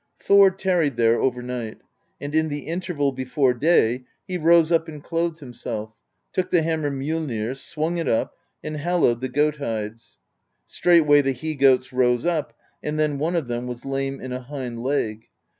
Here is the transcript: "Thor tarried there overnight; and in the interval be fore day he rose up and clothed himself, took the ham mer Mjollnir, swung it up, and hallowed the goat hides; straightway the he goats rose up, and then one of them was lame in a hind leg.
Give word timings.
"Thor 0.19 0.49
tarried 0.49 0.97
there 0.97 1.19
overnight; 1.19 1.77
and 2.19 2.33
in 2.33 2.49
the 2.49 2.61
interval 2.65 3.11
be 3.11 3.23
fore 3.23 3.53
day 3.53 4.05
he 4.27 4.35
rose 4.35 4.71
up 4.71 4.87
and 4.87 5.03
clothed 5.03 5.41
himself, 5.41 5.93
took 6.33 6.49
the 6.49 6.63
ham 6.63 6.81
mer 6.81 6.89
Mjollnir, 6.89 7.55
swung 7.55 7.99
it 7.99 8.07
up, 8.07 8.35
and 8.63 8.77
hallowed 8.77 9.21
the 9.21 9.29
goat 9.29 9.57
hides; 9.57 10.17
straightway 10.65 11.21
the 11.21 11.33
he 11.33 11.53
goats 11.53 11.93
rose 11.93 12.25
up, 12.25 12.57
and 12.81 12.97
then 12.97 13.19
one 13.19 13.35
of 13.35 13.47
them 13.47 13.67
was 13.67 13.85
lame 13.85 14.19
in 14.19 14.31
a 14.33 14.39
hind 14.41 14.81
leg. 14.81 15.27